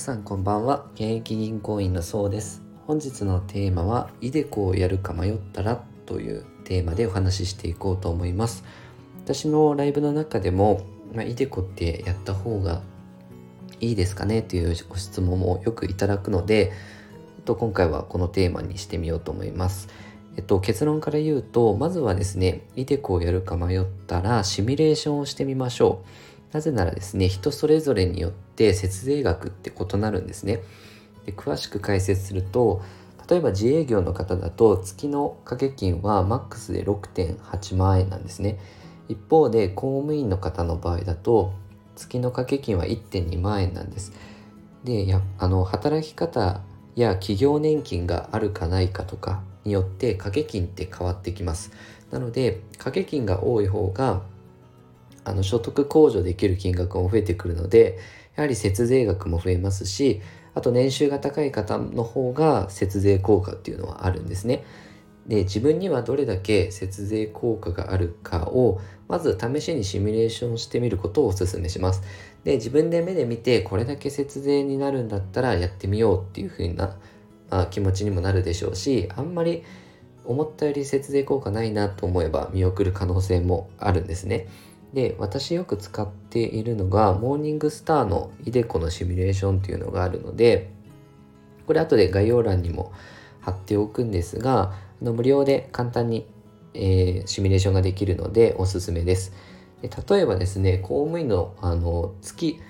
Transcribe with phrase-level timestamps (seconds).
[0.00, 0.86] さんこんばんは。
[0.94, 2.62] 現役銀行員のそうです。
[2.86, 8.64] 本日のテーマはイデコをやるか迷ったらというテーマでお話ししていこうと思います。
[9.22, 12.80] 私のライブの中でも、まあ、イデコってやった方が
[13.78, 16.72] いいですかねというご質問もよくいただくので
[17.44, 19.88] と今回はこのテーマにしてみようと思います。
[20.38, 26.02] えっと、結論から言うとまずはですねイデコをやるか迷ったらシミュレーションをしてみましょ
[26.38, 26.39] う。
[26.52, 30.62] なぜならですね人それぞれによって節税額って異なるんですね。
[31.26, 32.82] で詳しく解説すると
[33.28, 38.58] 例えば自営業の方だと月の掛け金はマックスで6.8万円なんですね。
[39.08, 41.52] 一方で公務員の方の場合だと
[41.96, 44.12] 月の掛け金は1.2万円なんです。
[44.84, 46.62] でやあの働き方
[46.96, 51.70] や企業年金があるかないかとかによって掛け金って変わってきます。
[52.10, 54.22] なので掛け金が多い方が
[55.24, 57.98] あの所得控除できる金額も増えてくるので
[58.36, 60.20] やはり節税額も増えますし
[60.54, 64.64] あと年収が高い方の方が節税効果っていうのはあるんですね。
[65.26, 72.02] で自分にはどれだけ節税効果があるかをまず試しにシミュレーションしてみることをお勧めします。
[72.42, 76.96] で自分で目で見てこれだけ節税になるんだったらやってみようっていう風な、
[77.50, 79.62] まあ、気持ちにもなるでしょうしあんまり
[80.24, 84.48] 思ったより節税効果ないなと思えば見送る可能性もあるんですね。
[84.94, 90.70] で私よく使っているのがモーニングスターのイデコのシミュレーションっていうのがあるので
[91.66, 92.92] これ後で概要欄にも
[93.40, 96.26] 貼っておくんですがあの無料で簡単に、
[96.74, 99.32] えー、シミュレーションができるのでおすすめです。
[99.80, 102.60] で例えばですね公務員のあの月、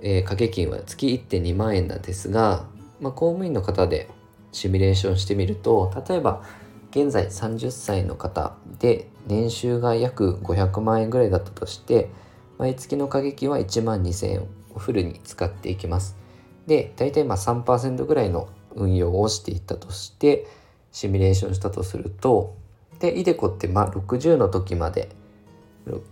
[0.00, 2.64] えー、掛け金は月1.2万円なんですが、
[3.00, 4.08] まあ、公務員の方で
[4.52, 6.42] シミュレーションしてみると例えば
[6.90, 12.10] 現在30歳の方で年収が約500万円ぐらいだったとして
[12.58, 14.42] 毎月の過激は1万2000円
[14.74, 16.16] をフルに使っていきます。
[16.66, 20.46] で大体まあ3%ぐらいの運用をしていったとして
[20.92, 22.56] シミュレーションしたとすると
[23.00, 25.08] でイデコってまあ60の時まで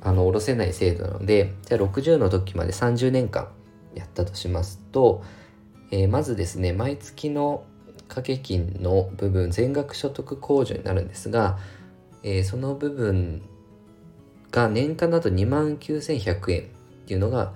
[0.00, 3.48] あの下ろせない制度なのでじゃあ60の時まで30年間
[3.94, 5.22] やったとしますと、
[5.90, 7.64] えー、まずですね毎月の
[8.08, 11.58] 掛け金の部分全額所得控除になるんですが、
[12.22, 13.42] えー、その部分
[14.50, 16.64] が年間だと2万9100円っ
[17.06, 17.52] ていうのが、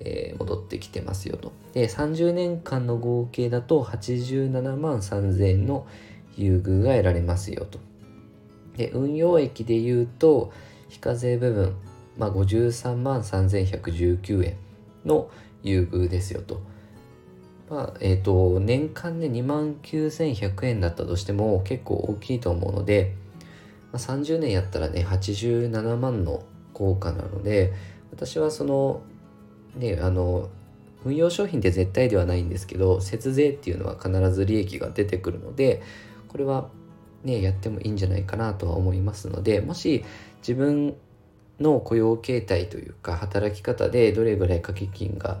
[0.00, 1.52] えー、戻ってきてますよと。
[1.72, 5.86] で30年間の合計だと87万3000円の
[6.36, 7.78] 優遇が得られますよと。
[8.76, 10.52] で運用益でいうと
[10.88, 11.76] 非課税部分、
[12.18, 14.56] まあ、53万3119円
[15.04, 15.30] の
[15.62, 16.60] 優遇ですよと。
[17.70, 23.14] まあ、えっ、ー、と、年間で2万9100円だったとしても結構大きいと思うので、
[23.94, 27.72] まあ、30年やったらね、87万の効果なので、
[28.10, 29.02] 私はその、
[29.76, 30.50] ね、あの、
[31.04, 35.80] 運用商品って絶対ではないんですけど、節税っていうのは必ず利益が出てくるので、
[36.26, 36.70] これは
[37.22, 40.04] ね、やってもいいんじゃないかなとは思いますので、もし
[40.38, 40.96] 自分
[41.60, 45.38] の雇用形態というか働き方でどれぐらい掛け金が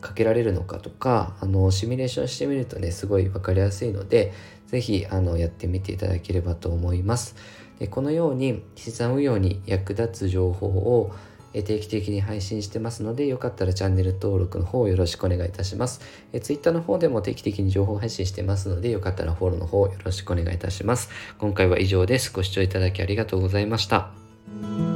[0.00, 4.32] かけられるのかとかあのシミュレーションしてみるとねすごい分かりやすいので
[4.68, 7.36] 是非やってみていただければと思います。
[7.78, 11.12] でこのように資産運用に役立つ情報を
[11.52, 16.00] 定期的に配信してますのでよかったらチャンネル登録の方よろしくお願いいたします。
[16.32, 21.10] え Twitter の方でも定期的に情報配信してますのでよかったらフォローの方よろしくお願いいたします。
[21.38, 22.32] 今回は以上です。
[22.32, 24.91] ご視聴いただきありがとうございました。